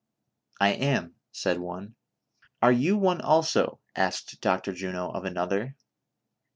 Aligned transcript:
""I 0.59 0.69
am," 0.69 1.13
said 1.31 1.59
one. 1.59 1.93
"Are 2.59 2.71
you 2.71 2.97
one 2.97 3.21
also 3.21 3.81
V" 3.95 4.01
asked 4.01 4.41
Dr. 4.41 4.73
Juno 4.73 5.11
of 5.11 5.25
another. 5.25 5.75